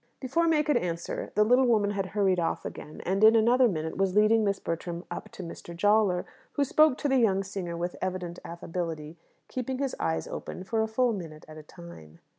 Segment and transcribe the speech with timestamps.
[0.19, 3.97] Before May could answer the little woman had hurried off again, and in another minute
[3.97, 5.77] was leading Miss Bertram up to Mr.
[5.77, 10.81] Jawler, who spoke to the young singer with evident affability, keeping his eyes open for
[10.81, 12.17] a full minute at a time.